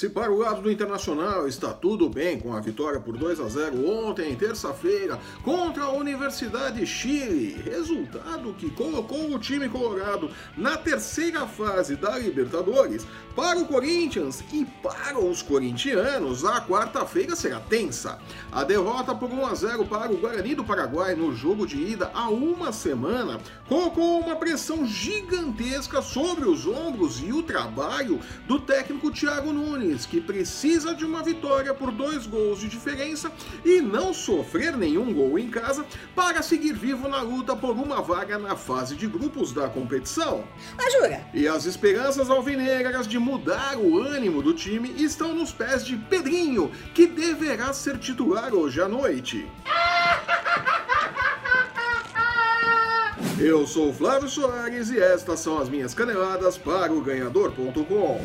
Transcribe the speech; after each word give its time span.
Se 0.00 0.08
para 0.08 0.32
o 0.32 0.38
lado 0.38 0.62
do 0.62 0.70
Internacional 0.70 1.46
está 1.46 1.74
tudo 1.74 2.08
bem 2.08 2.40
com 2.40 2.56
a 2.56 2.60
vitória 2.60 2.98
por 2.98 3.18
2 3.18 3.38
a 3.38 3.48
0 3.50 3.86
ontem, 3.86 4.34
terça-feira, 4.34 5.20
contra 5.44 5.82
a 5.82 5.92
Universidade 5.92 6.86
Chile, 6.86 7.60
resultado 7.62 8.54
que 8.54 8.70
colocou 8.70 9.30
o 9.30 9.38
time 9.38 9.68
colorado 9.68 10.30
na 10.56 10.78
terceira 10.78 11.46
fase 11.46 11.96
da 11.96 12.18
Libertadores, 12.18 13.06
para 13.36 13.58
o 13.58 13.66
Corinthians 13.66 14.42
e 14.52 14.64
para 14.82 15.18
os 15.18 15.40
corintianos, 15.40 16.44
a 16.44 16.60
quarta-feira 16.60 17.36
será 17.36 17.60
tensa. 17.60 18.18
A 18.50 18.64
derrota 18.64 19.14
por 19.14 19.30
1 19.30 19.46
a 19.46 19.54
0 19.54 19.84
para 19.86 20.12
o 20.12 20.16
Guarani 20.16 20.54
do 20.54 20.64
Paraguai 20.64 21.14
no 21.14 21.34
jogo 21.34 21.66
de 21.66 21.76
ida 21.76 22.10
há 22.12 22.28
uma 22.28 22.72
semana 22.72 23.38
colocou 23.68 24.20
uma 24.20 24.36
pressão 24.36 24.86
gigantesca 24.86 26.02
sobre 26.02 26.48
os 26.48 26.66
ombros 26.66 27.20
e 27.20 27.32
o 27.32 27.42
trabalho 27.42 28.18
do 28.46 28.58
técnico 28.58 29.10
Thiago 29.10 29.52
Nunes, 29.52 29.89
que 29.98 30.20
precisa 30.20 30.94
de 30.94 31.04
uma 31.04 31.22
vitória 31.22 31.74
por 31.74 31.90
dois 31.90 32.26
gols 32.26 32.60
de 32.60 32.68
diferença 32.68 33.30
e 33.64 33.80
não 33.80 34.14
sofrer 34.14 34.76
nenhum 34.76 35.12
gol 35.12 35.38
em 35.38 35.50
casa 35.50 35.84
para 36.14 36.42
seguir 36.42 36.72
vivo 36.72 37.08
na 37.08 37.20
luta 37.20 37.56
por 37.56 37.72
uma 37.72 38.00
vaga 38.00 38.38
na 38.38 38.56
fase 38.56 38.94
de 38.94 39.06
grupos 39.06 39.52
da 39.52 39.68
competição. 39.68 40.44
Jura? 40.92 41.24
E 41.34 41.46
as 41.46 41.64
esperanças 41.66 42.30
alvinegras 42.30 43.06
de 43.06 43.18
mudar 43.18 43.76
o 43.76 43.98
ânimo 43.98 44.42
do 44.42 44.54
time 44.54 44.94
estão 44.96 45.34
nos 45.34 45.52
pés 45.52 45.84
de 45.84 45.96
Pedrinho, 45.96 46.70
que 46.94 47.06
deverá 47.06 47.72
ser 47.72 47.98
titular 47.98 48.54
hoje 48.54 48.80
à 48.80 48.88
noite. 48.88 49.48
Eu 53.40 53.66
sou 53.66 53.90
Flávio 53.90 54.28
Soares 54.28 54.90
e 54.90 55.00
estas 55.00 55.40
são 55.40 55.58
as 55.58 55.66
minhas 55.66 55.94
caneladas 55.94 56.58
para 56.58 56.92
o 56.92 57.00
ganhador.com. 57.00 58.20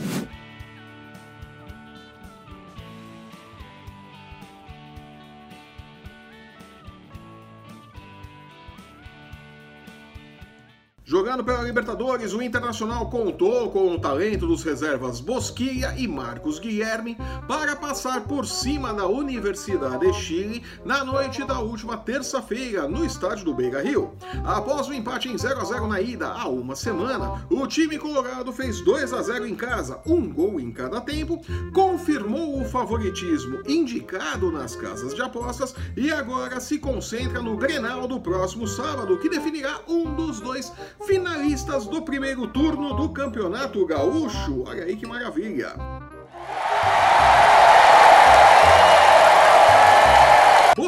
Jogando 11.08 11.44
pela 11.44 11.62
Libertadores, 11.62 12.34
o 12.34 12.42
Internacional 12.42 13.12
contou 13.12 13.70
com 13.70 13.94
o 13.94 14.00
talento 14.00 14.48
dos 14.48 14.64
reservas 14.64 15.22
Bosquilha 15.22 15.94
e 15.96 16.08
Marcos 16.08 16.58
Guilherme 16.58 17.16
para 17.48 17.76
passar 17.76 18.22
por 18.22 18.48
cima 18.48 18.92
da 18.92 19.06
Universidade 19.06 20.00
de 20.00 20.14
Chile 20.14 20.64
na 20.84 21.04
noite 21.06 21.46
da 21.46 21.60
última 21.60 21.96
terça-feira 21.96 22.88
no 22.88 23.06
estádio 23.06 23.46
do 23.46 23.54
Beira 23.54 23.84
Rio. 23.84 24.16
Após 24.44 24.88
o 24.88 24.94
empate 24.96 25.30
em 25.30 25.38
0 25.38 25.60
a 25.60 25.64
0 25.64 25.88
na 25.88 26.02
ida 26.02 26.28
há 26.28 26.48
uma 26.48 26.76
semana, 26.76 27.46
o 27.52 27.68
time 27.68 28.00
colorado 28.00 28.52
fez 28.52 28.82
2 28.82 29.14
a 29.14 29.22
0 29.22 29.46
em 29.46 29.54
casa, 29.54 30.02
um 30.08 30.28
gol 30.34 30.60
em 30.60 30.72
cada 30.72 31.00
tempo, 31.00 31.40
confirmou 31.72 32.60
o 32.60 32.66
favoritismo 32.66 33.62
indicado 33.68 34.52
nas 34.52 34.76
casas 34.76 35.14
de 35.14 35.22
apostas 35.22 35.76
e 35.96 36.12
agora 36.12 36.60
se 36.60 36.80
concentra 36.80 37.44
no 37.44 37.56
Grenal 37.58 38.08
do 38.08 38.20
próximo 38.20 38.68
sábado, 38.68 39.20
que 39.20 39.30
definirá 39.30 39.82
um 39.88 40.16
dos 40.16 40.40
dois 40.40 40.74
finalistas 41.04 41.86
do 41.86 42.02
primeiro 42.02 42.48
turno 42.48 42.94
do 42.96 43.10
Campeonato 43.10 43.86
Gaúcho. 43.86 44.64
Olha 44.68 44.84
aí 44.84 44.96
que 44.96 45.06
maravilha! 45.06 45.74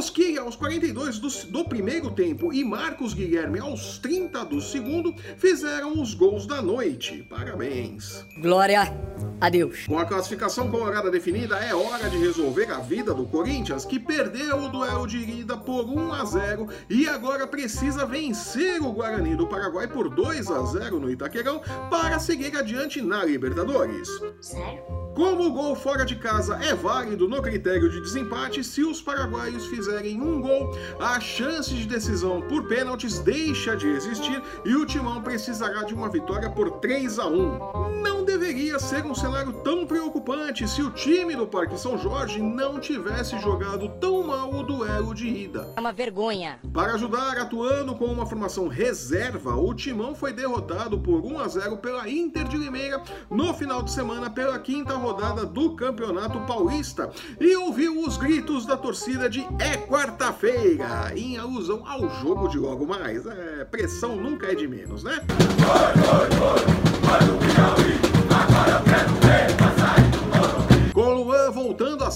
Bosquilha 0.08 0.40
aos 0.40 0.56
42 0.56 1.20
do, 1.20 1.28
do, 1.52 1.66
primeiro 1.66 2.10
tempo 2.10 2.54
e 2.54 2.64
Marcos 2.64 3.14
Guilherme 3.14 3.60
aos 3.60 3.98
30 3.98 4.46
do 4.46 4.62
segundo 4.62 5.14
fizeram 5.38 6.02
os 6.02 6.14
gols 6.14 6.48
da 6.48 6.62
noite. 6.62 7.28
Parabéns. 7.30 8.26
Glória 8.42 8.84
a 9.42 9.50
Deus. 9.50 9.86
Com 9.86 10.00
a 10.00 10.06
classificação 10.06 10.72
colorada 10.72 11.12
definida, 11.12 11.58
é 11.58 11.76
hora 11.76 12.10
de 12.10 12.18
resolver 12.18 12.72
a 12.72 12.80
vida 12.80 13.14
do 13.14 13.26
Corinthians, 13.26 13.84
que 13.84 14.00
perdeu 14.00 14.58
o 14.58 14.70
duelo 14.70 15.06
de 15.06 15.18
ida 15.18 15.58
por 15.58 15.84
1 15.84 16.14
a 16.14 16.24
0 16.24 16.70
e 16.90 17.06
agora 17.10 17.46
precisa 17.46 18.06
vencer 18.06 18.82
o 18.82 18.94
Guarani 18.94 19.36
do 19.36 19.46
Paraguai 19.46 19.88
por 19.88 20.08
2 20.10 20.50
a 20.50 20.64
0 20.64 21.02
no 21.02 21.12
Itaquerão 21.12 21.62
para 21.90 22.18
seguir 22.18 22.56
adiante 22.56 23.02
na 23.02 23.26
Libertadores. 23.26 24.08
Sério? 24.40 25.08
Como 25.18 25.48
o 25.48 25.52
gol 25.52 25.76
fora 25.76 26.06
de 26.06 26.16
casa 26.16 26.60
é 26.64 26.76
válido 26.76 27.28
no 27.28 27.42
critério 27.42 27.90
de 27.90 28.00
desempate, 28.00 28.64
se 28.64 28.84
os 28.84 29.02
paraguaios 29.02 29.66
fizerem 29.66 29.97
um 30.22 30.42
gol, 30.42 30.72
a 31.00 31.20
chance 31.20 31.74
de 31.74 31.86
decisão 31.86 32.42
por 32.42 32.68
pênaltis 32.68 33.20
deixa 33.20 33.76
de 33.76 33.88
existir 33.88 34.42
e 34.64 34.76
o 34.76 34.86
Timão 34.86 35.22
precisará 35.22 35.84
de 35.84 35.94
uma 35.94 36.10
vitória 36.10 36.50
por 36.50 36.70
3 36.80 37.20
a 37.20 37.28
1. 37.28 38.02
Não 38.02 38.17
deveria 38.38 38.78
ser 38.78 39.04
um 39.04 39.16
cenário 39.16 39.52
tão 39.64 39.86
preocupante 39.86 40.68
se 40.68 40.82
o 40.82 40.92
time 40.92 41.36
do 41.36 41.48
Parque 41.48 41.80
São 41.80 41.98
Jorge 41.98 42.40
não 42.40 42.80
tivesse 42.80 43.38
jogado 43.40 43.90
tão 44.00 44.24
mal 44.24 44.54
o 44.54 44.64
duelo 44.64 45.14
de 45.14 45.28
ida. 45.28 45.74
É 45.76 45.80
uma 45.80 45.92
vergonha. 45.92 46.60
Para 46.72 46.94
ajudar 46.94 47.38
atuando 47.38 47.96
com 47.96 48.06
uma 48.06 48.26
formação 48.26 48.68
reserva, 48.68 49.56
o 49.56 49.74
Timão 49.74 50.14
foi 50.14 50.34
derrotado 50.34 51.00
por 51.00 51.26
1 51.26 51.40
a 51.40 51.48
0 51.48 51.78
pela 51.78 52.08
Inter 52.08 52.48
de 52.48 52.58
Limeira 52.58 53.02
no 53.30 53.54
final 53.54 53.82
de 53.82 53.92
semana 53.92 54.30
pela 54.30 54.60
quinta 54.60 54.94
rodada 54.94 55.46
do 55.46 55.76
Campeonato 55.76 56.40
Paulista 56.42 57.10
e 57.40 57.56
ouviu 57.56 58.02
os 58.02 58.18
gritos 58.18 58.66
da 58.66 58.78
torcida 58.78 59.30
de 59.30 59.42
é 59.60 59.78
quarta-feira, 59.78 61.12
em 61.16 61.38
alusão 61.38 61.84
ao 61.88 62.08
jogo 62.22 62.48
de 62.48 62.60
logo 62.60 62.86
mais. 62.86 63.26
É, 63.26 63.66
pressão 63.66 64.16
nunca 64.16 64.52
é 64.52 64.56
de 64.56 64.68
menos, 64.68 65.04
né? 65.04 65.22
Vai, 65.60 65.94
vai, 65.96 66.30
vai, 66.30 66.60
vai, 67.02 67.38
quero 67.56 67.76
ver 67.76 68.07
passar 68.58 69.17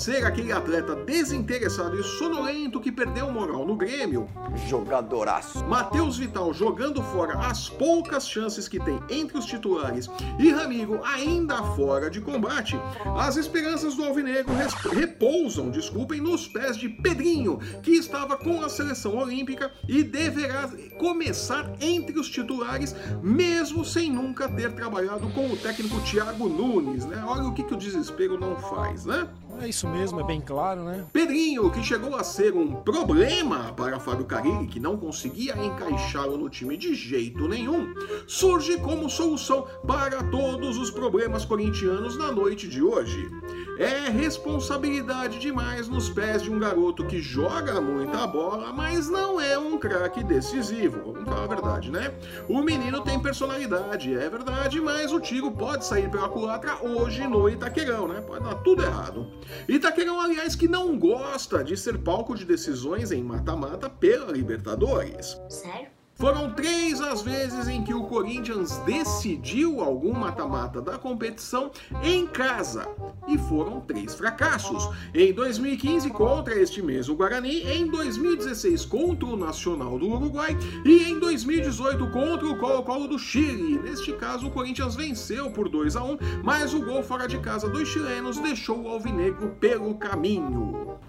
ser 0.01 0.25
aquele 0.25 0.51
atleta 0.51 0.95
desinteressado 0.95 1.99
e 1.99 2.03
sonolento 2.03 2.79
que 2.79 2.91
perdeu 2.91 3.27
o 3.27 3.33
moral 3.33 3.65
no 3.65 3.75
Grêmio. 3.75 4.27
Jogadoraço. 4.67 5.63
Matheus 5.65 6.17
Vital 6.17 6.53
jogando 6.53 7.01
fora 7.01 7.37
as 7.39 7.69
poucas 7.69 8.27
chances 8.27 8.67
que 8.67 8.79
tem 8.79 8.99
entre 9.09 9.37
os 9.37 9.45
titulares 9.45 10.09
e 10.39 10.49
Ramiro 10.49 10.99
ainda 11.03 11.61
fora 11.75 12.09
de 12.09 12.19
combate. 12.19 12.79
As 13.17 13.37
esperanças 13.37 13.95
do 13.95 14.03
Alvinegro 14.03 14.53
repousam, 14.91 15.69
desculpem, 15.69 16.19
nos 16.19 16.47
pés 16.47 16.77
de 16.77 16.89
Pedrinho, 16.89 17.59
que 17.81 17.91
estava 17.91 18.35
com 18.35 18.63
a 18.63 18.69
seleção 18.69 19.17
olímpica 19.17 19.71
e 19.87 20.03
deverá 20.03 20.69
começar 20.97 21.71
entre 21.79 22.19
os 22.19 22.29
titulares, 22.29 22.95
mesmo 23.21 23.85
sem 23.85 24.11
nunca 24.11 24.49
ter 24.49 24.73
trabalhado 24.73 25.29
com 25.29 25.51
o 25.51 25.57
técnico 25.57 26.01
Thiago 26.01 26.49
Nunes, 26.49 27.05
né? 27.05 27.23
Olha 27.25 27.43
o 27.43 27.53
que, 27.53 27.63
que 27.63 27.73
o 27.73 27.77
desespero 27.77 28.39
não 28.39 28.55
faz 28.55 28.81
faz, 28.81 29.05
né? 29.05 29.27
É 29.61 29.67
isso 29.67 29.87
mesmo, 29.91 30.19
é 30.19 30.23
bem 30.23 30.41
claro, 30.41 30.83
né? 30.83 31.05
Pedrinho, 31.11 31.69
que 31.69 31.83
chegou 31.83 32.15
a 32.15 32.23
ser 32.23 32.53
um 32.53 32.75
problema 32.75 33.73
para 33.73 33.99
Fábio 33.99 34.25
Carilli, 34.25 34.67
que 34.67 34.79
não 34.79 34.97
conseguia 34.97 35.55
encaixá-lo 35.57 36.37
no 36.37 36.49
time 36.49 36.77
de 36.77 36.95
jeito 36.95 37.47
nenhum, 37.47 37.93
surge 38.25 38.77
como 38.77 39.09
solução 39.09 39.67
para 39.85 40.23
todos 40.23 40.77
os 40.77 40.89
problemas 40.89 41.45
corintianos 41.45 42.17
na 42.17 42.31
noite 42.31 42.67
de 42.67 42.81
hoje. 42.81 43.29
É 43.77 44.09
responsabilidade 44.09 45.39
demais 45.39 45.87
nos 45.87 46.09
pés 46.09 46.41
de 46.41 46.51
um 46.51 46.59
garoto 46.59 47.05
que 47.05 47.19
joga 47.19 47.81
muita 47.81 48.25
bola, 48.27 48.71
mas 48.71 49.09
não 49.09 49.39
é 49.39 49.57
um 49.57 49.77
craque 49.77 50.23
decisivo. 50.23 51.10
Falar 51.31 51.43
a 51.45 51.47
verdade, 51.47 51.89
né? 51.89 52.13
O 52.49 52.61
menino 52.61 52.99
tem 52.99 53.17
personalidade, 53.17 54.13
é 54.13 54.29
verdade, 54.29 54.81
mas 54.81 55.13
o 55.13 55.19
tiro 55.21 55.49
pode 55.49 55.85
sair 55.85 56.11
pela 56.11 56.27
culatra 56.27 56.85
hoje 56.85 57.25
no 57.25 57.47
Itaquerão, 57.47 58.05
né? 58.05 58.19
Pode 58.19 58.43
dar 58.43 58.55
tudo 58.55 58.83
errado. 58.83 59.31
Itaquerão, 59.65 60.19
aliás, 60.19 60.57
que 60.57 60.67
não 60.67 60.99
gosta 60.99 61.63
de 61.63 61.77
ser 61.77 61.99
palco 61.99 62.35
de 62.35 62.43
decisões 62.43 63.13
em 63.13 63.23
mata-mata 63.23 63.89
pela 63.89 64.29
Libertadores. 64.29 65.39
Sério? 65.47 66.00
Foram 66.21 66.51
três 66.51 67.01
as 67.01 67.23
vezes 67.23 67.67
em 67.67 67.83
que 67.83 67.95
o 67.95 68.03
Corinthians 68.03 68.77
decidiu 68.85 69.81
algum 69.81 70.13
mata-mata 70.13 70.79
da 70.79 70.95
competição 70.95 71.71
em 72.03 72.27
casa. 72.27 72.87
E 73.27 73.39
foram 73.39 73.81
três 73.81 74.13
fracassos. 74.13 74.87
Em 75.15 75.33
2015 75.33 76.11
contra 76.11 76.53
este 76.53 76.79
mesmo 76.79 77.15
Guarani, 77.15 77.63
em 77.63 77.87
2016 77.87 78.85
contra 78.85 79.25
o 79.25 79.35
Nacional 79.35 79.97
do 79.97 80.09
Uruguai 80.09 80.55
e 80.85 81.09
em 81.09 81.17
2018 81.17 82.11
contra 82.11 82.47
o 82.47 82.57
Colo-Colo 82.59 83.07
do 83.07 83.17
Chile. 83.17 83.79
Neste 83.79 84.13
caso, 84.13 84.45
o 84.45 84.51
Corinthians 84.51 84.93
venceu 84.93 85.49
por 85.49 85.67
2 85.67 85.95
a 85.95 86.03
1, 86.03 86.17
mas 86.43 86.71
o 86.75 86.85
gol 86.85 87.01
fora 87.01 87.27
de 87.27 87.39
casa 87.39 87.67
dos 87.67 87.89
chilenos 87.89 88.37
deixou 88.37 88.83
o 88.83 88.89
Alvinegro 88.89 89.55
pelo 89.59 89.95
caminho. 89.95 90.99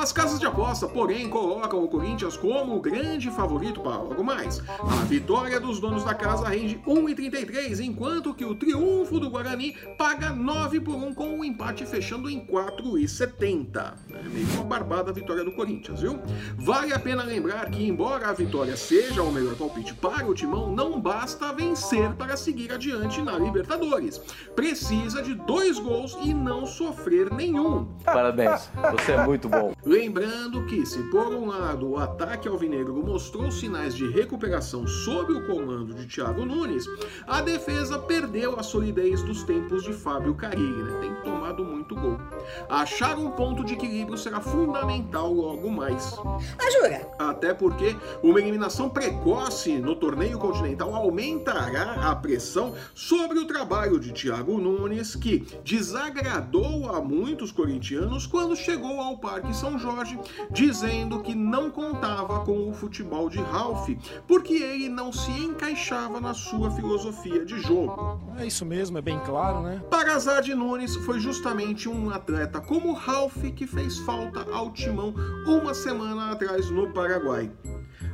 As 0.00 0.12
casas 0.12 0.40
de 0.40 0.46
aposta, 0.46 0.88
porém, 0.88 1.28
colocam 1.28 1.84
o 1.84 1.86
Corinthians 1.86 2.34
como 2.34 2.74
o 2.74 2.80
grande 2.80 3.30
favorito 3.30 3.82
para 3.82 3.96
algo 3.96 4.24
mais. 4.24 4.62
A 4.80 5.04
vitória 5.04 5.60
dos 5.60 5.78
donos 5.78 6.02
da 6.04 6.14
casa 6.14 6.48
rende 6.48 6.80
1,33, 6.86 7.80
enquanto 7.80 8.32
que 8.32 8.42
o 8.42 8.54
triunfo 8.54 9.20
do 9.20 9.28
Guarani 9.28 9.76
paga 9.98 10.30
9 10.30 10.80
por 10.80 10.94
1 10.94 11.12
com 11.12 11.38
o 11.38 11.44
empate 11.44 11.84
fechando 11.84 12.30
em 12.30 12.40
4,70. 12.46 13.92
É 14.08 14.22
meio 14.30 14.48
uma 14.54 14.64
barbada 14.64 15.10
a 15.10 15.12
vitória 15.12 15.44
do 15.44 15.52
Corinthians, 15.52 16.00
viu? 16.00 16.18
Vale 16.56 16.94
a 16.94 16.98
pena 16.98 17.22
lembrar 17.22 17.70
que, 17.70 17.86
embora 17.86 18.30
a 18.30 18.32
vitória 18.32 18.78
seja 18.78 19.22
o 19.22 19.30
melhor 19.30 19.54
palpite 19.54 19.92
para 19.92 20.26
o 20.26 20.32
Timão, 20.32 20.74
não 20.74 20.98
basta 20.98 21.52
vencer 21.52 22.14
para 22.14 22.38
seguir 22.38 22.72
adiante 22.72 23.20
na 23.20 23.38
Libertadores. 23.38 24.18
Precisa 24.56 25.22
de 25.22 25.34
dois 25.34 25.78
gols 25.78 26.16
e 26.24 26.32
não 26.32 26.64
sofrer 26.64 27.30
nenhum. 27.30 27.84
Parabéns, 28.02 28.70
você 28.92 29.12
é 29.12 29.26
muito 29.26 29.46
bom. 29.46 29.74
Lembrando 29.90 30.64
que, 30.66 30.86
se 30.86 31.02
por 31.10 31.34
um 31.34 31.48
lado 31.48 31.90
o 31.90 31.98
ataque 31.98 32.46
alvinegro 32.46 32.94
mostrou 33.04 33.50
sinais 33.50 33.92
de 33.92 34.08
recuperação 34.08 34.86
sob 34.86 35.32
o 35.32 35.44
comando 35.48 35.92
de 35.92 36.06
Thiago 36.06 36.46
Nunes, 36.46 36.84
a 37.26 37.40
defesa 37.40 37.98
perdeu 37.98 38.56
a 38.56 38.62
solidez 38.62 39.20
dos 39.24 39.42
tempos 39.42 39.82
de 39.82 39.92
Fábio 39.92 40.32
Carilli, 40.36 40.84
né? 40.84 40.96
Tem 41.00 41.12
tomado 41.24 41.64
muito 41.64 41.96
gol. 41.96 42.20
Achar 42.68 43.18
um 43.18 43.32
ponto 43.32 43.64
de 43.64 43.74
equilíbrio 43.74 44.16
será 44.16 44.40
fundamental 44.40 45.32
logo 45.32 45.68
mais. 45.68 46.16
Ah, 46.56 46.70
jura? 46.70 47.10
Até 47.18 47.52
porque 47.52 47.96
uma 48.22 48.38
eliminação 48.38 48.88
precoce 48.88 49.76
no 49.78 49.96
torneio 49.96 50.38
continental 50.38 50.94
aumentará 50.94 52.08
a 52.08 52.14
pressão 52.14 52.76
sobre 52.94 53.40
o 53.40 53.44
trabalho 53.44 53.98
de 53.98 54.12
Thiago 54.12 54.56
Nunes, 54.56 55.16
que 55.16 55.44
desagradou 55.64 56.88
a 56.94 57.00
muitos 57.00 57.50
corintianos 57.50 58.24
quando 58.24 58.54
chegou 58.54 59.00
ao 59.00 59.18
Parque 59.18 59.52
São 59.52 59.79
Jorge, 59.80 60.18
dizendo 60.50 61.20
que 61.22 61.34
não 61.34 61.70
contava 61.70 62.40
com 62.44 62.68
o 62.68 62.72
futebol 62.72 63.28
de 63.28 63.40
Ralph, 63.40 63.88
porque 64.28 64.54
ele 64.54 64.88
não 64.88 65.12
se 65.12 65.30
encaixava 65.30 66.20
na 66.20 66.34
sua 66.34 66.70
filosofia 66.70 67.44
de 67.44 67.58
jogo. 67.60 68.20
É 68.38 68.46
isso 68.46 68.64
mesmo, 68.64 68.98
é 68.98 69.02
bem 69.02 69.18
claro, 69.20 69.62
né? 69.62 69.82
Para 69.90 70.14
azar 70.14 70.42
de 70.42 70.54
Nunes, 70.54 70.94
foi 70.96 71.18
justamente 71.18 71.88
um 71.88 72.10
atleta 72.10 72.60
como 72.60 72.92
Ralph 72.92 73.42
que 73.56 73.66
fez 73.66 73.98
falta 73.98 74.46
ao 74.52 74.70
timão 74.70 75.14
uma 75.46 75.74
semana 75.74 76.30
atrás 76.32 76.70
no 76.70 76.92
Paraguai. 76.92 77.50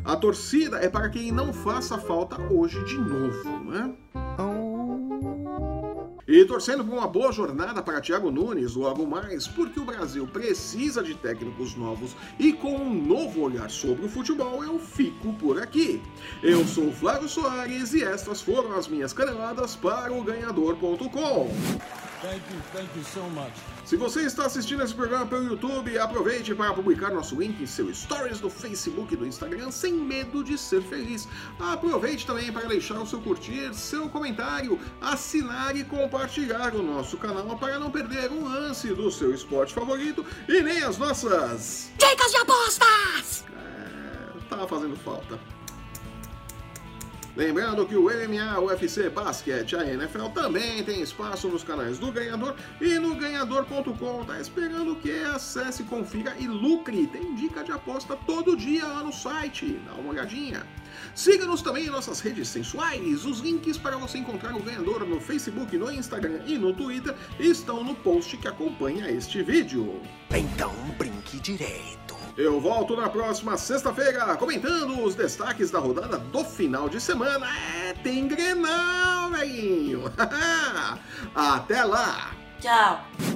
A 0.04 0.16
torcida 0.16 0.78
é 0.78 0.88
para 0.88 1.08
que 1.08 1.18
ele 1.18 1.32
não 1.32 1.52
faça 1.52 1.98
falta 1.98 2.40
hoje 2.52 2.82
de 2.84 2.96
novo, 2.96 3.64
né? 3.64 3.92
E 6.28 6.44
torcendo 6.44 6.84
por 6.84 6.93
uma 6.93 7.06
boa 7.06 7.31
jornada 7.31 7.81
para 7.81 8.00
Thiago 8.00 8.32
Nunes 8.32 8.75
logo 8.75 9.06
mais, 9.06 9.46
porque 9.46 9.78
o 9.78 9.84
Brasil 9.84 10.26
precisa 10.26 11.00
de 11.00 11.14
técnicos 11.14 11.76
novos 11.76 12.17
e 12.37 12.52
com 12.52 12.75
um 12.75 12.93
novo 12.93 13.43
olhar 13.43 13.70
sobre 13.70 14.06
o 14.06 14.08
futebol, 14.08 14.64
eu 14.64 14.76
fico 14.76 15.32
por 15.34 15.62
aqui. 15.62 16.02
Eu 16.43 16.64
sou 16.67 16.90
Flávio 16.90 17.28
Soares 17.28 17.94
e 17.94 18.02
estas 18.02 18.40
foram 18.40 18.76
as 18.76 18.88
minhas 18.88 19.12
caneladas 19.12 19.76
para 19.76 20.12
o 20.12 20.25
ganhador.com. 20.25 21.49
Thank 22.26 22.43
you, 22.50 22.61
thank 22.73 22.96
you 22.96 23.05
so 23.05 23.23
much. 23.31 23.52
Se 23.84 23.96
você 23.96 24.23
está 24.23 24.46
assistindo 24.46 24.82
esse 24.82 24.93
programa 24.93 25.26
pelo 25.26 25.44
YouTube, 25.44 25.96
aproveite 25.96 26.52
para 26.56 26.75
publicar 26.75 27.12
nosso 27.12 27.40
link 27.40 27.62
em 27.62 27.67
seu 27.67 27.94
stories 27.94 28.40
do 28.40 28.50
Facebook 28.50 29.14
e 29.14 29.17
do 29.17 29.25
Instagram 29.25 29.70
sem 29.70 29.93
medo 29.93 30.43
de 30.43 30.58
ser 30.58 30.82
feliz. 30.82 31.28
Aproveite 31.61 32.26
também 32.26 32.52
para 32.52 32.67
deixar 32.67 32.99
o 32.99 33.06
seu 33.06 33.20
curtir, 33.20 33.73
seu 33.75 34.08
comentário, 34.08 34.76
assinar 35.00 35.76
e 35.76 35.84
compartilhar 35.84 36.75
o 36.75 36.82
nosso 36.82 37.17
canal 37.17 37.56
para 37.56 37.78
não 37.78 37.93
perder 37.93 38.32
um 38.32 38.43
lance 38.43 38.88
do 38.88 39.08
seu 39.08 39.32
esporte 39.32 39.73
favorito 39.73 40.26
e 40.49 40.61
nem 40.62 40.82
as 40.82 40.99
nossas. 40.99 41.93
Dicas 41.96 42.32
de 42.32 42.38
apostas! 42.38 43.44
É, 43.55 44.49
tá 44.49 44.67
fazendo 44.67 44.96
falta. 44.96 45.38
Lembrando 47.36 47.84
que 47.86 47.94
o 47.94 48.04
MMA, 48.04 48.58
UFC, 48.60 49.10
basquete, 49.10 49.76
a 49.76 49.84
NFL 49.84 50.28
também 50.28 50.82
tem 50.82 51.02
espaço 51.02 51.48
nos 51.48 51.62
canais 51.62 51.98
do 51.98 52.10
Ganhador 52.10 52.54
e 52.80 52.98
no 52.98 53.14
ganhador.com. 53.14 54.24
Tá 54.24 54.40
esperando 54.40 54.96
que? 54.96 55.12
Acesse, 55.22 55.82
confira 55.84 56.34
e 56.38 56.46
lucre. 56.46 57.06
Tem 57.06 57.34
dica 57.34 57.62
de 57.62 57.72
aposta 57.72 58.16
todo 58.16 58.56
dia 58.56 58.86
lá 58.86 59.02
no 59.02 59.12
site. 59.12 59.78
Dá 59.86 59.92
uma 59.94 60.12
olhadinha. 60.12 60.66
Siga-nos 61.14 61.60
também 61.60 61.86
em 61.86 61.90
nossas 61.90 62.20
redes 62.20 62.48
sensuais. 62.48 63.26
Os 63.26 63.40
links 63.40 63.76
para 63.76 63.98
você 63.98 64.16
encontrar 64.16 64.56
o 64.56 64.62
ganhador 64.62 65.06
no 65.06 65.20
Facebook, 65.20 65.76
no 65.76 65.92
Instagram 65.92 66.40
e 66.46 66.56
no 66.56 66.72
Twitter 66.72 67.14
estão 67.38 67.84
no 67.84 67.94
post 67.94 68.34
que 68.38 68.48
acompanha 68.48 69.10
este 69.10 69.42
vídeo. 69.42 70.00
Então 70.30 70.72
brinque 70.96 71.38
direito. 71.38 72.05
Eu 72.36 72.60
volto 72.60 72.94
na 72.94 73.08
próxima 73.08 73.56
sexta-feira 73.56 74.36
comentando 74.36 75.02
os 75.02 75.14
destaques 75.14 75.70
da 75.70 75.78
rodada 75.78 76.18
do 76.18 76.44
final 76.44 76.86
de 76.86 77.00
semana. 77.00 77.46
É, 77.82 77.94
tem 77.94 78.28
Grenal, 78.28 79.30
velhinho! 79.30 80.12
Até 81.34 81.82
lá! 81.82 82.32
Tchau. 82.60 83.35